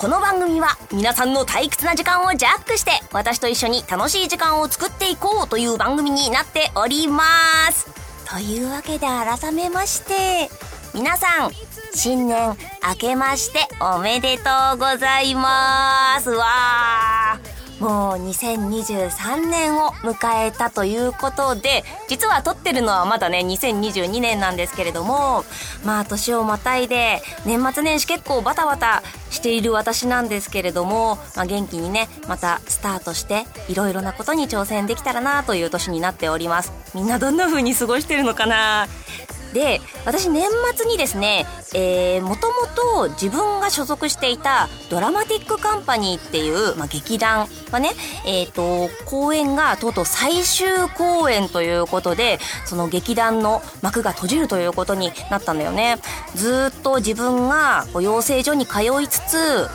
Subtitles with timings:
[0.00, 7.22] この番組は皆さんの退屈な時間をジャックして私と一緒に楽しい時間を作っていこうという番組になっておりま
[7.70, 7.86] す。
[8.24, 10.48] というわけで改めまして
[10.94, 11.50] 皆さん
[11.92, 14.44] 新年明けましておめでと
[14.76, 16.30] うございます。
[16.30, 17.49] わー。
[17.80, 25.44] もう2023年を迎えたということで、実は撮ってるのはまだね、2022年なんですけれども、
[25.84, 36.72] まあ年をまたいで、年末年始結構バタバタしている私なんですけれども、まあ元気にね、またスタートして、いろいろなことに挑戦できたらなという年になっております。
[36.94, 38.88] みんなどんな風に過ごしてるのかな？
[39.52, 42.54] で、私年末にですね、えー、もとも
[43.06, 47.90] と自分が所属していたドラマティックカンパニーっていう、まあ、劇団はね、
[48.26, 55.98] えっ、ー、と、公演がとうとう最終公演ということで、その劇団の幕が閉じるということになったんだよね。
[56.34, 59.68] ずっと自分が養成所に通いつつ、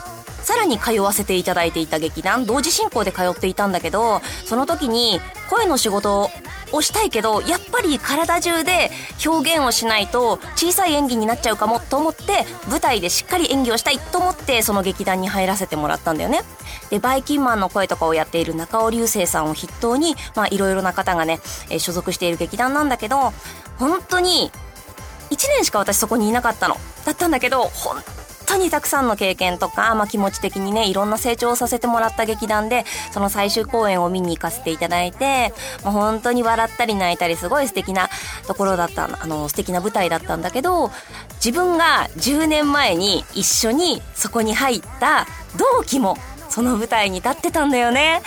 [0.45, 6.29] さらに通わせていただいていた劇団、同時進行で通っていたんだけど、その時に声の仕事
[6.75, 8.91] をしたいけど、やっぱり体中で
[9.25, 16.41] 表現をしないと小さい演技になっちゃうかもと思って、舞台でしっかり演技をしたいと思って、その劇団に入らせてもらったんだよね。
[16.89, 23.33] で、バイキンマンの声とかをやっている中尾流星さんを筆頭に、まあいろいろな方がね、えー、所属している劇団なんだけど、
[23.77, 24.51] 本当に、
[25.31, 26.77] 1年しか私そこにいなかったの。
[27.05, 28.01] だったんだけど、本
[28.45, 38.09] 当にたくさんの経験とか、まあ、気持ち的にね、いろんな成長をさせてもらった劇団で、その最終公演を見に行かせていただいて、まあ、本当に笑ったり泣いたり、すごい素敵な
[38.47, 40.91] ところだった、あの、素敵な舞台だったんだけど、
[41.43, 46.17] 自分が10年前に一緒にそこに入った同期も、
[46.49, 48.21] その舞台に立ってたんだよね。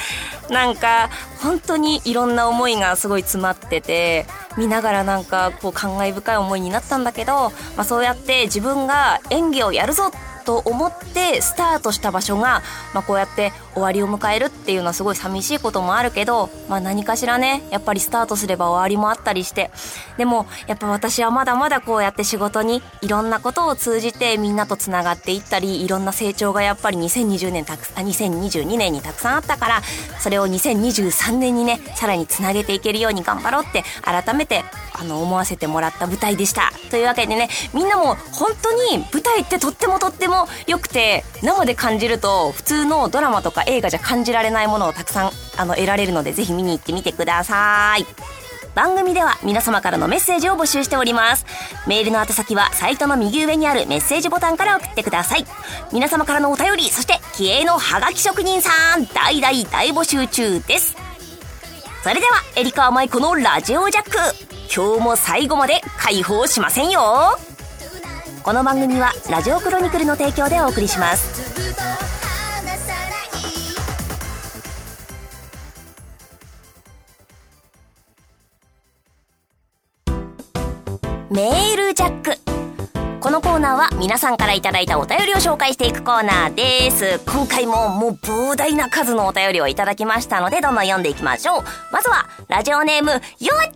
[0.51, 1.09] なんか、
[1.43, 4.27] 本当にいろんな思いがすごい詰まってて、
[4.59, 10.11] 見ながらなんかこう感慨深い思いになったんだけど、まあそうやって自分が演技をやるぞ
[10.45, 12.63] と思ってスタートした場所が、
[12.95, 19.71] まあ、こうやって終わりを迎えるっていうのはすごい寂しいこともあるけど、まあ、何かしらねやっぱりスタートすれば終わりもあったりして
[20.17, 29.83] でもやっぱ私はまだまだこうやって仕事にいろんなことを通じてみんなとつながっていったりいろんな成長がやっぱり2020年たくあ2022年にたくさんあったから
[30.21, 34.65] それを2023年にねさらにつなげていけるように頑張ろうって改めて
[35.01, 36.73] あの思わせてもらった舞台でした。
[36.91, 48.07] というわけでねみんなも本当に舞台ってとってもとっても良くて生で感じると普通のドラマとか映画じゃ感じられないものをたくさんあの得られるのでぜひ見に行ってみてください
[48.75, 51.45] 番組では皆様からのメッセージを募集しております。
[51.89, 55.45] メールの宛先はサイトの右上にあるメッセージボタンから送ってください。
[55.93, 60.95] 皆様からのお便り、そして気鋭のハガキ職人さん、大大大募集中です。
[62.05, 64.17] それでは、エリカーマイコのラジオジャック。
[64.73, 67.37] 今日も最後まで解放しませんよ。
[68.45, 72.08] この番組はラジオクロニクルの提供でお送りします
[81.31, 82.39] メールジャック
[83.21, 87.21] このコーナーは皆さんからいただいたお便りを紹介していくコーナーです。
[87.27, 91.65] 今回ももう膨大な数のお便りをいただきましたので、どんどん読んでいきましょう。
[91.93, 93.21] まずは、ラジオネーム、よっ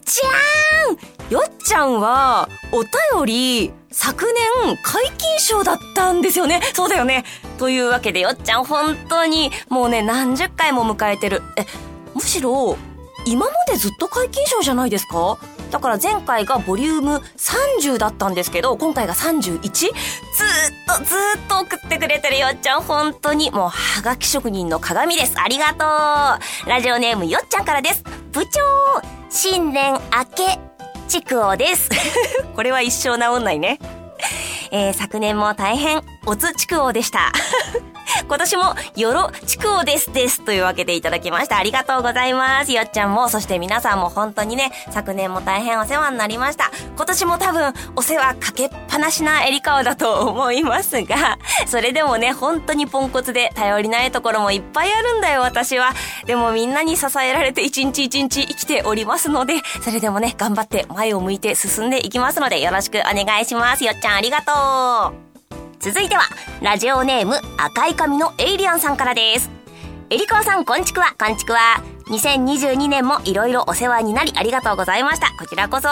[0.05, 4.25] ちゃんよっちゃんは、お便り、昨
[4.65, 6.63] 年解禁賞だったんですよね。
[6.73, 7.25] そうだよね。
[7.59, 11.43] というわけでよっちゃん本当にもうね何十回も迎えてる。
[11.57, 11.67] え、
[12.15, 12.79] むしろ
[13.27, 15.37] 今までずっと解禁賞じゃないですか？
[15.73, 19.63] だから前回がボリューム30だったんですけど、今回が 31?
[19.71, 25.35] ずーっとずーっと送ってくれてるよっちゃん、本当にもうはがき職人の鏡です。
[25.41, 26.69] ありがとう。
[26.69, 28.05] ラジオネームよっちゃんからです。
[28.33, 28.61] 部長、
[29.31, 30.59] 新年明け、
[31.09, 31.89] ちくおです。
[32.55, 33.79] これは一生治んないね。
[34.71, 37.33] えー、昨年も大変、おつちくおでした。
[38.27, 41.59] 今年もよろちくおですですというわけでいただきました。
[41.59, 42.73] ありがとうございます。
[42.73, 46.71] よっちゃんも、そして皆さんも本当にね、昨年も大変お世話になりました。
[46.97, 55.93] 今年も多分お世話かけっぱなしなエリカワだと思いますが、それでもね、本当にポンコツで頼りないところもいっぱいあるんだよ、私は。
[56.27, 63.85] でもみんなに支えられて一日一日生きておりますので、それでもね、頑張って前を向いて進んでいきますので、よろしくお願いします。
[63.85, 65.32] よっちゃんありがとう。
[65.83, 66.23] 続いては、
[66.61, 69.51] ラジオネーム赤い髪のエイリアンさんからです。
[70.11, 71.59] エリカワさん、こんちくわ、こんちくわ。
[72.07, 75.33] 2022年もいろいろお世話になりありがとうございました。
[75.37, 75.89] こちらこそ。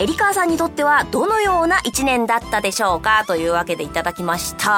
[0.00, 3.24] エリカーさんにとってはどのような一年だったでしょうか？
[3.26, 4.70] というわけでいただきました。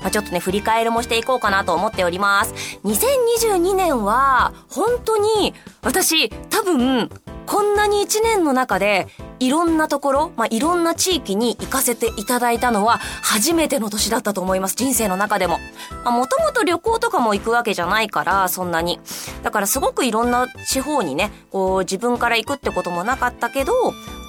[0.00, 2.54] まあ、ちょっとね、振り返りもしていこうかなと思っております。
[2.84, 7.10] 2022年は、本当に、私、多分、
[7.44, 9.08] こんなに一年の中で、
[9.40, 14.76] いろんなところ、まあ、いろんな地域に行かせていただいたのは、初めての年だったと思います。
[14.76, 15.58] 人生の中でも。
[16.04, 19.00] まあ、もともと旅行とかも行くわけじゃないから、そんなに。
[19.42, 23.72] だからすごくいろんな地方にね、こう、自分から行くってこともなかったけど、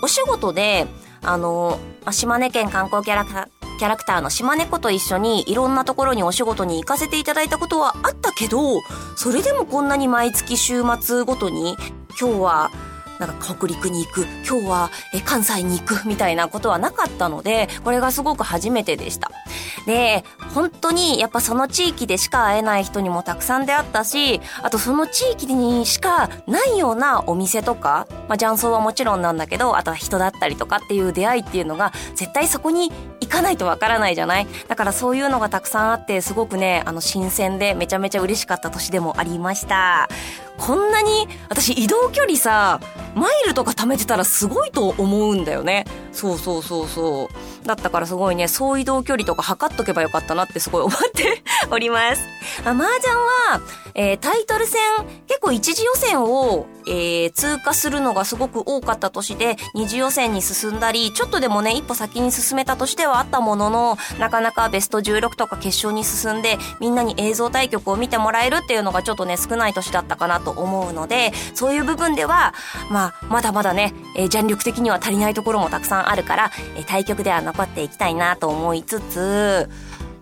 [0.01, 0.87] お仕事で、
[1.21, 1.77] あの、
[2.11, 8.79] 島根県観光キャラクター、キャラクターの島猫と一緒にいろんなところにお仕事に行かせていただいたことはあったけど、
[9.15, 11.75] それでもこんなに毎月週末ごとに、
[12.19, 12.71] 今日は
[13.27, 14.89] なんか北陸に行く、今日は
[15.25, 19.31] 関西に行くみたいなことはなかったので、これがすごく初めてでした。
[19.85, 20.23] で、
[20.53, 32.91] 本当にやっぱその地域でしか会えない人にもたくさん出会ったし、あとその地域にしかないようなお店とか、まあ雀荘はもちろんなんだけど、あとは人だったりとかっていう出会いっていうのが絶対そこに
[33.21, 34.47] 行かないとわからないじゃない？
[34.67, 40.09] だからそういうのがたくさんあって、すごくね、あの新鮮でめちゃめちゃ嬉しかった年でもありました。
[40.61, 42.79] こんなに、私移動距離さ、
[43.15, 45.85] マイルとか貯めてたらすごいと思うんだよね。
[46.13, 47.35] そうそうそうそう。
[47.65, 52.21] だったからすごいね、総移動距離とか測っとけばよかったなってすごい思って おります。
[52.65, 53.61] あ、麻雀は、
[53.93, 54.81] えー、タイトル戦、
[55.27, 72.53] 結構一次予選を、えー、通過するのがすごく多かった年で、二次予選に進んだり、ちょっとでもね、一歩先に進めた年ではあったものの、なかなかベスト16とか決勝に進んで、みんなに映像対局を見てもらえるっていうのがちょっとね、少ない年だったかなと思うので、そういう部分では、
[72.89, 79.69] まあ、まだまだね、えー、ジャン力的には足りないところもたくさんあるから、えー、対局では残っていきたいなと思いつつ、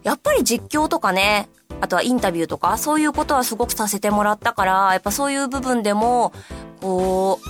[0.03, 1.49] やっぱり実況とかね、
[1.81, 6.33] あとはインタビューとか、そういうことはすごくさせてもらったから、やっぱそういう部分でも、
[6.81, 7.49] こう、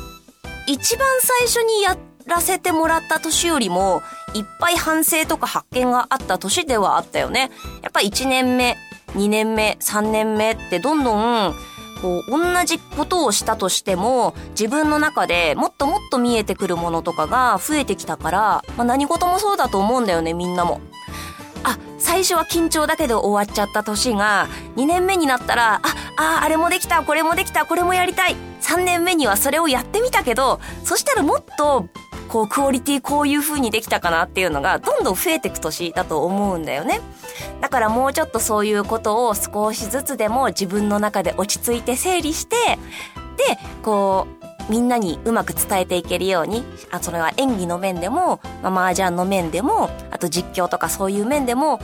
[0.67, 4.01] 一番最初にやらせてもらった年よりも、
[4.33, 7.49] いっぱい反省とか発見があった年ではあったよね。
[7.81, 8.77] やっぱ1年目、
[9.13, 11.55] 2年目、3年目ってどんどん、
[12.01, 18.39] こう、同じことをしたとしても、自分の中でもっともっと見えてくるものとかが増えてきたから、
[18.77, 20.81] まあ何事もそうだと思うんだよね、みんなも。
[21.63, 25.81] あ、最初は緊張だけど終わっちゃった年が、2年目になったら、あ、
[26.17, 28.35] あ、あれもできた、これもできた、これもやりたい。
[28.61, 31.87] 3年目にはそれをやってみたけど、そしたらもっと、
[32.29, 37.01] こう、クオリティこういう風にできたかなっていうのが、どんどん増えていく年だと思うんだよね。
[37.59, 42.55] だからもうちょっとそういうことを少しずつでも自分の中で落ち着いて整理して、
[43.37, 44.27] で、こ
[44.69, 51.79] う、みんなにうまく伝えていけるように、あ、それは演技の面でも、まあ、麻雀の面でも、あと実況とかそういう面でも、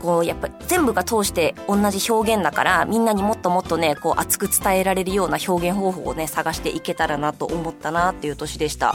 [0.00, 8.94] こう、やっぱ全部が通して同じ表現だから、みんなにもっともっとね、こう熱く伝えられるような表現方法をね、探していけたらなと思ったなっていう年でした。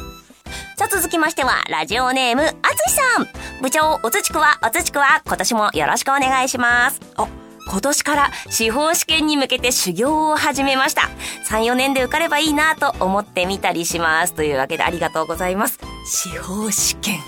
[0.75, 2.47] さあ続きましては、ラジオネーム、あ
[2.87, 3.27] つしさん
[3.61, 7.01] 部長、おつちくわ、おつちくわ、今年もよろしくお願いします。
[7.15, 7.27] あ、
[7.69, 11.09] 今年から司法試験に向けて修行を始めました。
[11.49, 14.33] 3、4年で受かればいいなと思ってみたりします。
[14.33, 15.79] というわけでありがとうございます。
[16.05, 17.19] 司法試験。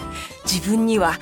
[0.46, 1.20] 自分には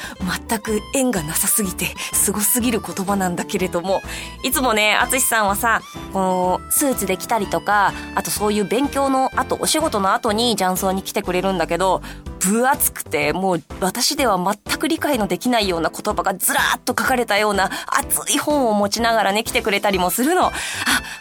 [0.47, 4.01] 全く縁がなさすぎて、凄すぎる言葉なんだけれども、
[4.43, 5.81] いつもね、あつしさんはさ、
[6.13, 12.01] この、スーツで来たりとか、あとそういう勉強の後、お仕事の後に雀荘に来てくれるんだけど、
[12.39, 20.47] 分厚くて、もう私では全く理解のできないような言葉がずらーっと書かれたような熱い本を持ちながらね、来てくれたりもするの。
[20.47, 20.51] あ、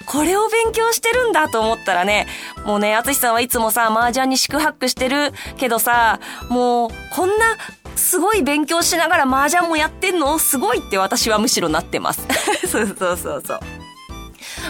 [0.07, 2.27] これを勉強してるんだと思ったらね、
[2.65, 7.57] もうね、あつしさんはいつもさ、麻雀に四苦八苦してるけどさ、もう、こんな
[7.97, 10.39] すごい勉強しながら麻雀もやってんの？
[10.39, 12.27] すごいって私はむしろなってます。
[12.69, 13.61] そうそうそうそう。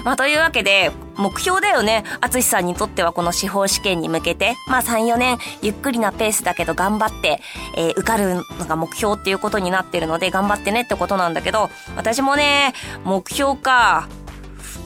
[0.04, 2.04] まあ、というわけで、目標だよね。
[2.20, 7.40] あつしさんにとってはこの司法試験に向けて、まあ3、4年、ゆっくりなペースだけど頑張って、
[7.76, 14.08] えー、受かるのが目標っていうことになってるので、頑張ってねってことなんだけど、私もね、目標か。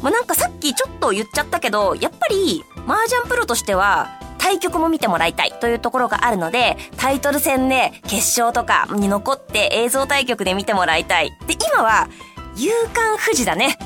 [0.03, 11.37] まあ、なんかさっきちょっと言っちゃったけど、やっぱり、麻雀プロとしては、対局も見てもらいたいというところがあるので、タイトル戦で決勝とかに残って映像対局で見てもらいたい。
[11.47, 12.09] で、今は、
[12.57, 13.79] 夕刊富士だね。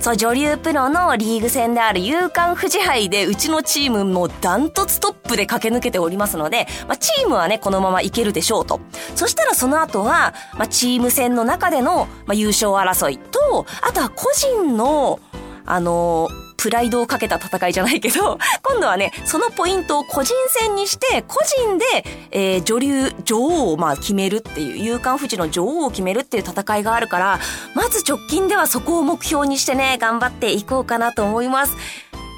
[0.00, 8.80] そう、女流プロのリーグ戦である勇敢富士杯で、うちのチームもダントツトップで駆け抜けておりますので、まあ、チームはね、このままいけるでしょうと。
[9.14, 15.20] そしたらその後は、まあ、チーム戦の中での、まあ、優勝争いと、あとは個人の、
[15.66, 27.40] あのープライドをかけた戦いじゃないけど、 今度はね、そのポイントを個人戦にして、個人で、えー、女流、女王をまあ決めるっていう、勇敢富士の女王を決めるっていう戦いがあるから、
[27.74, 31.76] まず直近ではそこを目標にしてね、頑張っていこうかなと思います。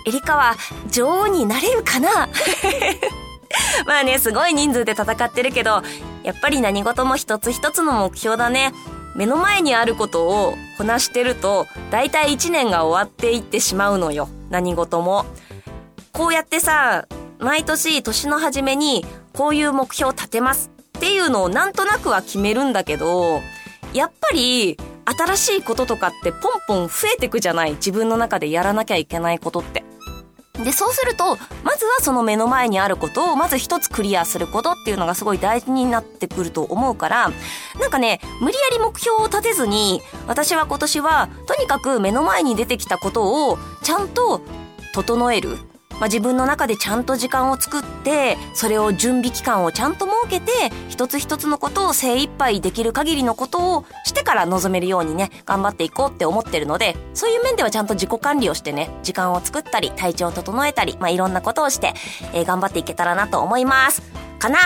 [0.06, 0.56] エリカは
[0.90, 2.28] 女王になれるかな？
[3.86, 5.82] まあね、すごい人数で戦ってるけど、
[6.22, 8.72] やっぱり何事も一つ一つの目標だね。
[9.14, 14.28] 目の前にあることをこなしてると、だいたい一年が終わっていってしまうのよ。
[14.50, 15.26] 何事も。
[16.12, 17.06] こうやってさ、
[17.38, 23.40] 毎年年の初めにこういう目標を立てますっていうのをなんとなくは決めるんだけど、
[23.94, 27.72] やっぱり新しいこととかってポンポン増えてくじゃない？
[27.72, 29.82] 自分の中でやらなきゃいけないことって。
[30.64, 37.30] で、そうすると、まずはその目の前にあることを、まず一つクリアすることっていうのがすごい大事になってくると思うから、
[37.80, 44.40] なんかね、無理やり目標を立てずに、私は今年は、とにかく目の前に出てきたことを、ちゃんと
[44.94, 45.69] 整える。
[46.00, 50.50] まあ、自分の中でちゃんと時間を作って、それを準備期間をちゃんと設けて、
[50.88, 61.92] 一つ一つのことを精一杯できる限りのことをしてから臨めるようにね、頑張っていこうって思ってるので、そういう面ではちゃんと自己管理をしてね、時間を作ったり、体調を整えたり、まあ、いろんなことをして、
[62.32, 64.02] えー、頑張っていけたらなと思います。
[64.38, 64.58] かな？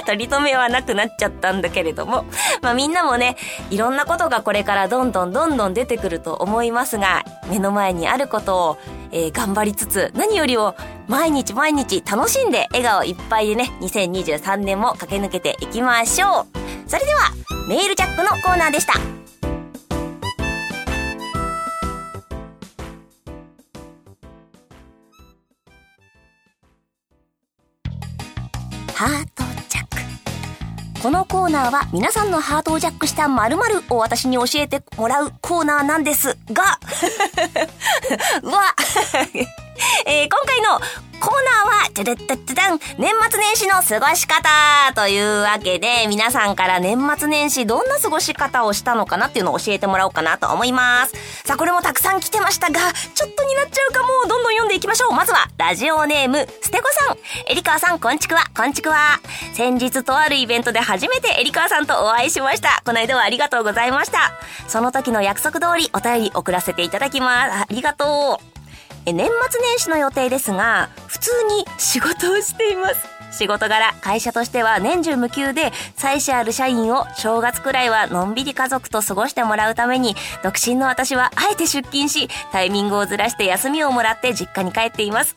[0.06, 2.24] 取り留めはなくなっちゃったんだけれども、
[2.62, 3.36] まあみんなもね、
[3.70, 8.78] いろんなことがこれからどんどんどんどん出てくると思いますが、目の前にあることを、
[9.12, 10.74] えー、頑張りつつ、何よりを
[11.08, 16.46] 毎日毎日楽しんで笑顔いっぱいでね、2023年も駆け抜けていきましょう。
[16.88, 17.30] それでは、
[17.68, 18.94] メールジャックのコーナーでした。
[28.98, 29.47] ハート。
[31.02, 36.80] このコーナーは皆さんのハートをジャックした〇〇を私に教えてもらうコーナーなんですが、
[38.42, 38.62] うわ。
[40.06, 40.80] えー、今回の
[41.20, 44.48] コーナーは、てるってってたん、年末年始の過ごし方
[44.94, 51.14] というわけで、皆さんから年末年始どんな過ごし方をしたのかなっていうのを教えてもらおうかなと思います。
[51.44, 52.80] さあ、これもたくさん来てましたが、
[53.14, 54.08] ちょっとになっちゃうかも。
[54.28, 55.12] どんどん読んでいきましょう。
[55.12, 57.18] まずは、ラジオネーム、ステゴさん。
[57.50, 59.20] エリカワさん、こんちくわ、こんちくわ。
[59.54, 62.82] 先日とあるイベントで初めてエリカワさんとお会いしました。
[62.84, 64.32] この間はありがとうございました。
[64.68, 67.52] その時の約束通りお便り送らせていただきます。
[67.52, 68.57] ありがとう。
[69.04, 69.26] 年末
[69.60, 73.18] 年始の予定ですが、普通に仕事をしています。
[73.30, 85.36] 仕事柄、会社としては年中無休で、妻子ある社員を正月くらいはのんびり家族と過ごしてもらうために、独身の私はあえて出勤し、タイミングをずらして休みをもらって実家に帰っています。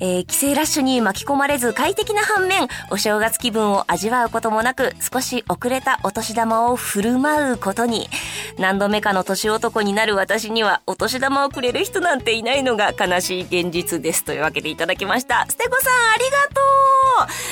[0.00, 8.08] えー、帰省ラッシュに巻き込まれず快適な反面、お正月気分を味わうこともなく、少し遅れたお年玉を振る舞うことに、
[8.58, 14.24] 何度目かの年男になる私には、お年玉をくれる人なんていないのが悲しい現実です。
[14.24, 15.46] というわけでいただきました。
[15.48, 16.60] ステコさん、ありがと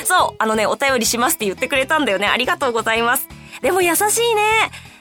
[0.05, 2.27] うそう、あのね、お便りしますって言ってくれたんだよね。
[2.27, 3.29] ありがとうございます。
[3.63, 4.43] でも優しいね。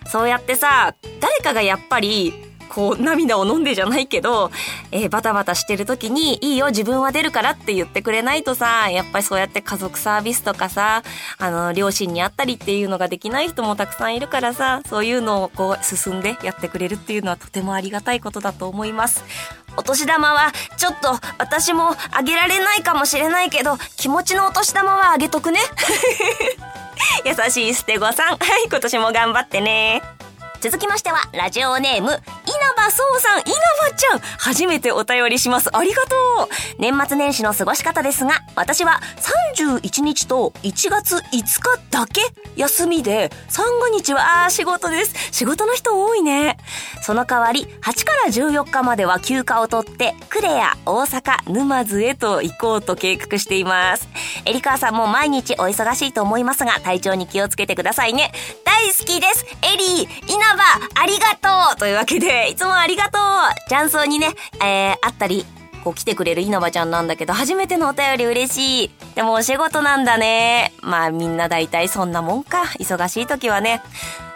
[0.07, 4.51] そうやってさ、誰かがやっぱり、こう、涙を飲んでじゃないけど、
[4.91, 11.03] えー、バタバタしてる時に、いいよ、自分は出るからって言ってくれないとさ、やっぱりそうやって家族サービスとかさ、
[11.37, 19.23] あの、両親に会ったりっていうのができない人もたくさんいるからさ、そういうのをこう、進んでやってくれるっていうのはとてもありがたいことだと思います。
[19.75, 25.59] お年玉は、ちょっと、私もあげられないかもしれないけど、気持ちのお年玉はあげとくね。
[27.25, 28.27] 優しい捨て子さん。
[28.31, 30.18] はい、今年も頑張ってね。
[30.61, 32.19] 続きましては、ラジオネーム、稲
[32.75, 35.69] 葉壮さん、稲葉ちゃん、初めてお便りします。
[35.75, 36.49] ありがとう。
[36.79, 38.99] 年末年始の過ごし方ですが、私は
[39.55, 42.21] 31日と1月5日だけ
[42.57, 45.15] 休みで、三が日は、仕事です。
[45.31, 46.57] 仕事の人多いね。
[47.01, 54.09] その代わり、8から14日までは休暇を取って、クレア、大阪、沼津へと行こうと計画しています。
[54.45, 58.33] エリカーさんも毎日お忙しいと思いますが、体調に気をつけてくださいね。
[58.65, 59.45] 大好きです。
[59.73, 60.48] エリー、稲、
[60.95, 65.45] ありがとうというわけで、いつもありがとうチャンスにね、えー、あったり、
[65.83, 68.91] こう来てくれる稲葉ちゃんなんだけど、初めてのお便り嬉しい。
[69.15, 70.73] でもお仕事なんだね。
[70.81, 72.63] まあみんな大体そんなもんか。
[72.79, 73.81] 忙しい時はね。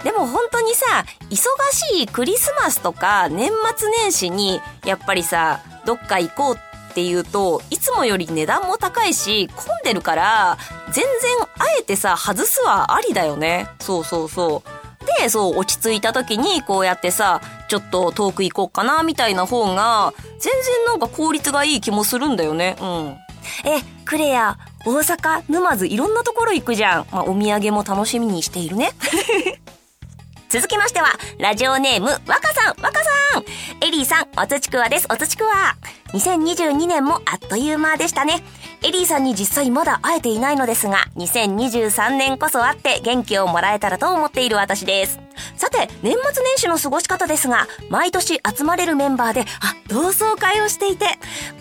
[0.04, 1.36] でも本当にさ、忙
[1.72, 10.58] しいクリスマスとか年末年始に、やっぱりさ、どっか行こうっていうと、いつもより値段も高いし、混んでるから、
[10.92, 11.12] 全然
[11.58, 13.68] あえてさ、外すはありだよね。
[13.80, 14.83] そうそうそう。
[15.20, 22.76] で、そう、落ち着いた時に、こうやってさ、ちょっと遠く行こうかな、みたいな方が、全然なんか効率がいい気もするんだよね。
[22.82, 23.18] うん。
[23.66, 27.08] え、クレア、大阪、沼津、いろんなところ行くじゃん。
[27.12, 28.92] まあ、お土産も楽しみにしているね。
[30.50, 31.08] 続きましては、
[31.40, 33.44] ラジオネーム、若さん、若さん
[33.84, 35.76] エリーさん、おつちくわです、おつちくわ。
[36.14, 38.44] 2022年もあっという間でしたね。
[38.86, 45.22] エリーさんに実際まだ会えていないのですが、2023年こそ会って元気をもらえたらと思っている私です。
[45.56, 51.06] さて、年末年始の過ごし方ですが、毎年集まれるメンバーで、あ、同窓会をしていて、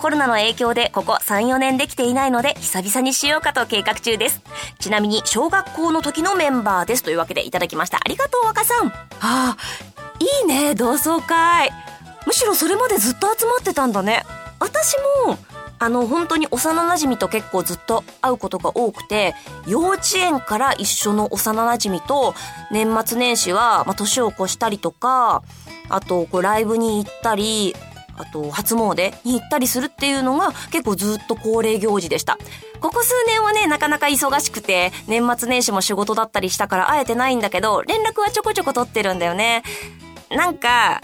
[0.01, 4.43] コロナの影響でここ3、4年できていないので、久々にしようかと計画中です。
[4.81, 7.05] ちなみに、小学校の時のメンバーです。
[7.05, 7.99] というわけでいただきました。
[7.99, 8.89] ありがとう、若さん。
[8.89, 9.57] ああ、
[10.19, 11.71] いいね、同窓会。
[12.27, 14.25] むしろそれまでずっと集まってたんだね。
[14.59, 15.39] 私も、
[15.83, 19.35] あの、本当に幼馴染と結構ずっと会うことが多くて、
[19.67, 22.37] 幼稚園から一緒の幼馴染と、
[22.71, 25.43] 年末年始は、まあ、年を越したりとか、
[25.89, 27.75] あと、こう、ライブに行ったり、
[28.17, 32.39] あと、初詣に行ったりするっていうのが結構ずっと恒例行事でした。
[32.79, 39.65] ここ数年はね、なかなか忙しくて、年末年始も仕事だったりしたから会えてないんだけど、連絡はちょこちょこ取ってるんだよね。
[40.31, 41.01] なんか、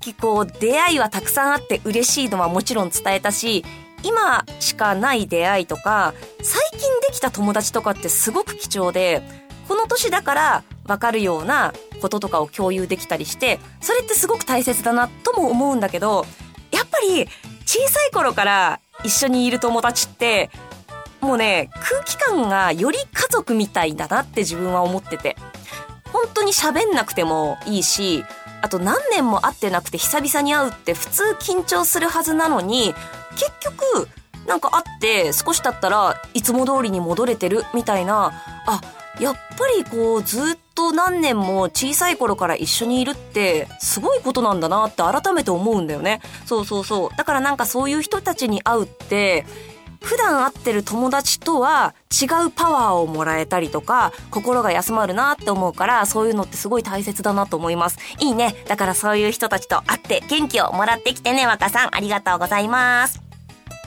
[0.00, 3.64] きこう出会いはたくさんあって嬉しいのはもちろん伝えたし、
[4.02, 9.22] 今しかない出会いとか、最近できた友達とかってすごく貴重で、
[9.68, 16.26] この年だからわかるようなこととかを共有できたりして、それってすごく大切だなとも思うんだけど、
[16.72, 17.28] やっぱり
[17.66, 20.50] 小さい頃から一緒にいる友達って、
[21.20, 25.36] もうね、空気感がより家族みたいだなって自分は思ってて。
[26.12, 28.24] 本当に喋んなくてもいいし、
[28.62, 32.94] あと何年も会ってなくて久々に会うって普通緊張するはずなのに、
[33.32, 34.08] 結局、
[34.46, 38.32] なんか会って少し経ったらいつも通りに戻れてるみたいな、
[38.66, 38.80] あ、
[39.20, 46.20] やっぱりこうずっと何年も小さい頃から一緒にいるってすごいことなんだなって改めて思うんだよね。
[46.46, 47.16] そうそうそう。
[47.16, 49.44] だからなんかそういう人たちに会うって
[50.02, 57.98] 普段会ってる友達とは違うパワーをもらえたりとか、心が休まるなって思うから、そういうのってすごい大切だなと思います。
[58.18, 58.54] いいね。
[58.66, 61.94] だからそういう人たちと会って元気をもらってきてね、若さん。
[61.94, 63.22] ありがとうございます。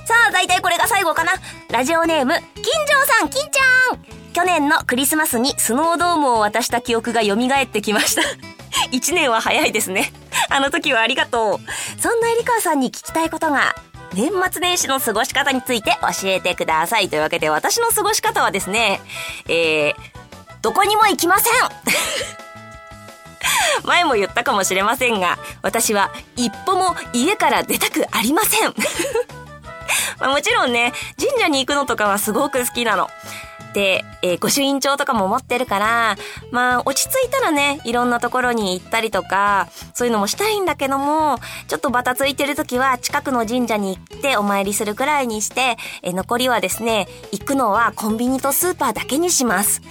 [0.05, 1.32] さあ、大体これが最後かな。
[1.70, 8.22] ラジオネーム、金城さん、金ちゃん去年のクリスマスにスノードームを渡した記憶が蘇ってきました。
[8.91, 10.12] 一年は早いですね。
[10.50, 12.01] あの時はありがとう。
[12.01, 13.75] そんなエリカーさんに聞きたいことが
[14.13, 17.10] 年末年始の過ごし方について教えてください。
[17.10, 19.01] というわけで、私の過ごし方はですね、
[19.48, 19.94] えー、
[20.61, 21.53] どこにも行きません
[23.85, 28.74] 前も言ったかもしれませんが、私は一歩も家から出たくありません。
[30.20, 33.09] まあ、もちろんね、神社に行くのとかはすごく好きなの。
[33.74, 36.16] で、えー、御朱印帳とかも持ってるから、
[36.51, 49.81] まあ、落ち着いたらね、いろんなところに行ったりとか、そういうのもしたいんだけども、ちょっとバタついてる時は近くの神社に行ってお参りするくらいにして、えー、残りはですね、行くのはコンビニとスーパーだけにします。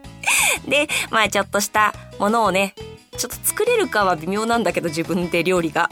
[0.66, 2.74] で、まあちょっとしたものをね、
[3.16, 5.90] ちょっと作れるかは微妙なんだけど、自分で料理が。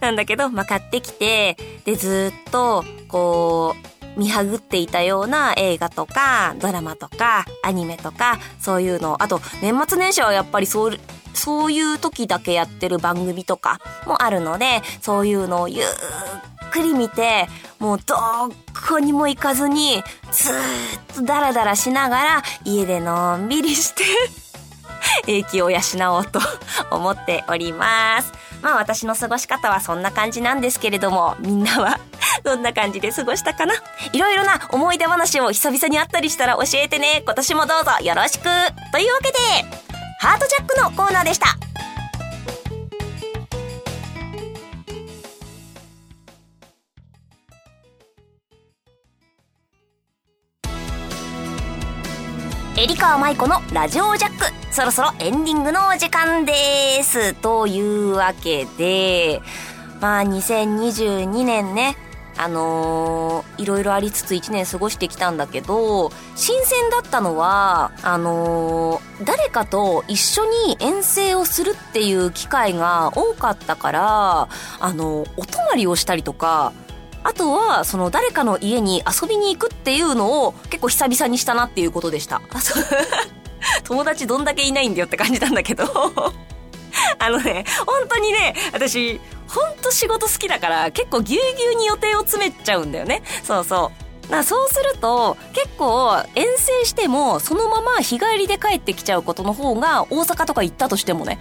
[0.00, 9.22] なんだけど、まあ買ってきて、で、ずっと、こう、見はぐっていたような映画とか、ドラマとか、アニメとか、そういうの。
[9.22, 10.98] あと、年末年始はやっぱりそう、
[11.34, 15.86] そういう時だけやってる番組とかもあるので、そういうのをゆっ
[16.70, 17.48] くり見て、
[17.78, 18.16] もうど
[18.88, 24.04] こにも行かずに、ずっとダラダラしながら、家でのんびりして
[25.26, 25.78] 英気を養
[26.14, 26.40] おうと
[26.90, 28.32] 思っております。
[28.62, 32.00] まあ私の過ごし方はそんな感じなんですけれども、みんなは
[32.42, 33.74] どんな感じで過ごしたかな？
[34.12, 37.22] いろいろな思い出話を久々にあったりしたら教えてね。
[37.24, 38.44] 今年もどうぞよろしく。
[38.92, 39.38] というわけで、
[40.18, 41.46] ハートジャックのコーナーでした。
[52.76, 54.46] エリカーマイコのラジオジャック。
[54.74, 57.32] そろそろエンディングのお時間です。
[57.34, 59.40] というわけで、
[60.00, 61.96] まあ2022年ね、
[62.36, 74.48] あのー、いろいろありつつ1年過ごしてきたんだけど、新鮮だったのは、あのー、誰かと一緒に遠征をするっていう機会が多かったから、
[74.80, 76.72] あのー、お泊まりをしたりとか、
[77.22, 82.42] あとは、その誰かの家に遊びに行くっていうのを結構久々にしたなっていうことでした。
[83.84, 85.84] 友達どんだけいないんだよって感じなんだけど
[87.18, 89.20] あのね、本当にね、私、
[89.54, 93.22] ほんと仕事好きだから結構ぎゅうぎゅうに予定を詰めちゃうんだよね。
[93.42, 93.92] そうそ
[94.28, 94.30] う。
[94.30, 101.38] だそうすると結構遠征してもそのまま日帰りで帰ってきちゃうことの方が大阪とか行ったとしてもね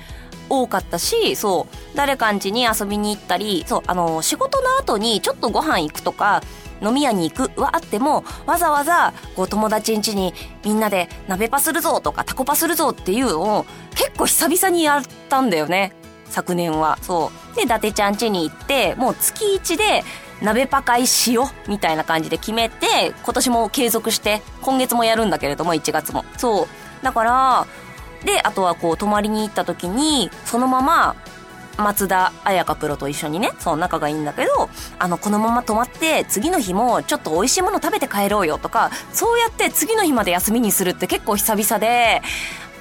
[0.49, 6.43] 多かったし、そう、誰かん家に遊びに行ったり、そう、あの、仕事の後にちょっとご飯行くとか、
[6.81, 15.93] 飲み屋に行くはあっても、わざわざ、こう、友達ん家にみんなで鍋パするぞとかタコパするぞっていうのを、結構久々にやったんだよね。
[16.33, 16.97] 昨年は。
[17.01, 17.55] そう。
[17.55, 20.03] で、伊達ちゃん家に行って、もう月一で、
[20.41, 26.25] 鍋パ会しようみたいな感じで決めて、今年も継続して、今月もやるんだけれども、1月も。
[26.37, 27.05] そう。
[27.05, 27.67] だから、
[28.25, 31.15] で、あとはこう、泊まりに行った時に、そのまま、
[31.77, 34.69] 松田彩香プロと一緒にね、そう仲がいいんだけど、
[34.99, 42.21] あの、このまま泊まって、次の日もちょっと美味しいもの食べて帰ろうよとか、そうやって次の日まで休みにするって結構久々で、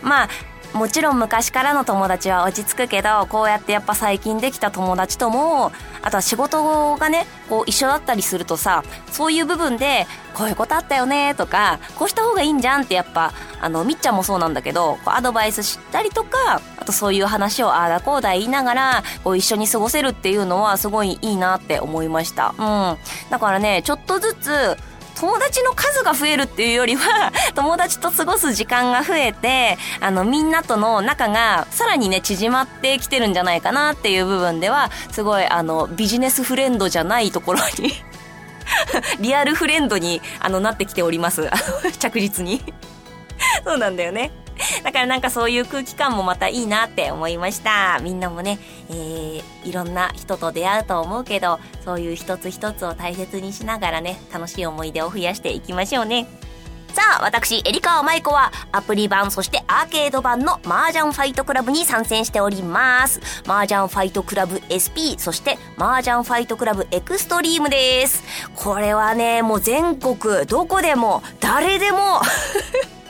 [0.03, 0.29] まあ、
[0.74, 22.54] もちろん昔からの友達は落ち着くけど、こうやってやっぱ最近できた友達とも、あとは仕事がね、こう一緒だったりするとさ、そういう部分で、こういうことあったよねとか、こうした方がいいんじゃんってやっぱ、あの、みっちゃんもそうなんだけど、アドバイスしたりとか、あとそういう話をああだこうだ言いながら、こう一緒に過ごせるっていうのはすごいいいなって思いました。
[22.58, 22.96] うん。
[23.30, 24.76] だからね、ちょっとずつ、
[25.16, 37.92] 友達の数が増えるっていうよりは、 友達と過ごす時間が増えて、あの、みんなとの仲がさらにね、縮まってきてるんじゃないかなっていう部分では、すごい、あの、ビジネスフレンドじゃないところに
[39.20, 41.48] リアルフレンドに、あの、なってきております。
[41.98, 42.62] 着実に
[43.64, 44.31] そうなんだよね。
[44.85, 47.98] だからなんかそういう空気感もまたいいなって思いました。
[48.01, 48.59] みんなもね、
[48.90, 56.27] えー、いろんな人と出会うと思うけど、そういう一つ一つを大切にしながらね、楽しい思い出を増やしていきましょうね。
[56.92, 63.20] さあ、私、エリカワマイコは、アプリ版、そしてアーケード版の麻雀ファイトクラブに参戦しております。
[63.46, 68.22] 麻雀ファイトクラブ SP、そして麻雀ファイトクラブエクストリームです。
[68.55, 72.20] これはね、もう全国、どこでも、誰でも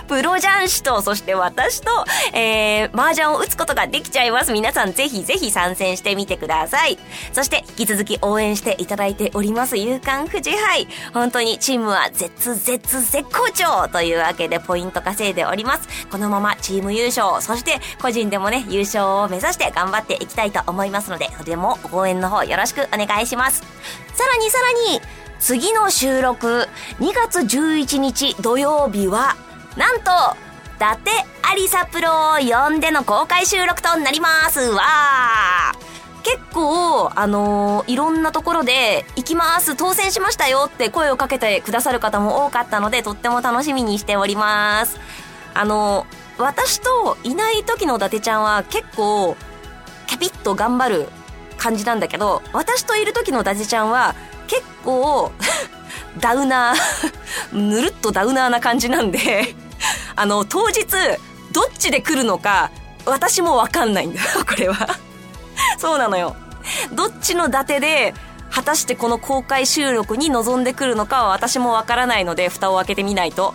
[0.08, 4.52] プロ雀士と、そして私と、えー、麻雀を打つことができちゃいます。
[4.52, 6.98] 皆さんぜひぜひ参戦してみてください。
[7.32, 10.88] そして引き続き応援していただいております、勇敢富士杯。
[11.12, 15.88] 本当にチームは絶絶絶好調というわけでポイント稼いでおります。
[16.10, 23.62] このままチーム優勝、そして個人でもね、優勝を目指して頑張っていきたいと思いますので、それも応援の方よろしくお願いします。
[24.14, 25.00] さらにさらに、
[25.40, 26.68] 次の収録、
[27.00, 29.36] 2月11日土曜日は、
[29.76, 30.10] なんと、
[30.76, 30.98] 伊達
[31.42, 34.60] ありさプロを呼んでの公開収録となります。
[34.60, 34.82] わ
[36.22, 44.98] 結構、あのー、いろんなところで、行きます、当選しましたよって声をかけてくださる方も多かったので、とっても楽しみにしております。
[45.54, 49.36] あのー、私といない時の伊達ちゃんは結構、
[50.06, 51.08] キャピッと頑張る
[51.58, 54.14] 感じなんだけど、私といる時の伊達ちゃんは
[54.46, 55.32] 結構
[56.20, 56.76] ダウナー
[57.52, 59.56] ぬるっとダウナーな感じなんで。
[60.16, 60.84] あの、当日、
[61.52, 62.70] どっちで来るのか、
[63.06, 64.96] 私もわかんないんだよ、 これは。
[65.78, 66.36] そうなのよ。
[66.92, 68.14] どっちの伊達で、
[68.50, 73.52] 果たしてこの公開収録に臨んでくるのかは私もわからないので、蓋を開けてみないと。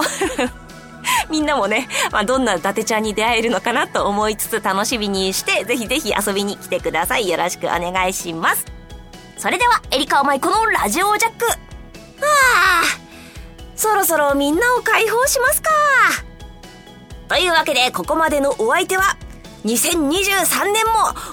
[1.29, 7.29] みんなもね、まあ、どんな伊達ちゃんに出会えるのかなと思いつつ楽しみにして、ぜひぜひ遊びに来てください。
[7.29, 8.65] よろしくお願いします。
[9.37, 11.45] それでは、エリカお前このラジオジャック。
[11.45, 11.53] は
[12.21, 12.98] あ、
[13.79, 15.69] そろそろみんなを解放しますか。
[17.29, 19.15] というわけで、ここまでのお相手は、
[19.63, 20.85] 2023年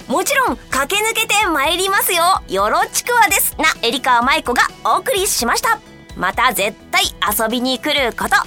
[0.07, 2.41] も、もちろん、駆け抜けて参りますよ。
[2.47, 3.53] よろちくわです。
[3.57, 5.79] な、エリカ舞子がお送りしました。
[6.15, 7.03] また絶対
[7.37, 8.37] 遊びに来ること。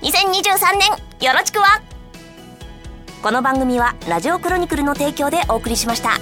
[0.00, 1.82] 2023年、よろちくわ。
[3.22, 6.18] この番組は、ラジオクロニクルの提供でお送りしました。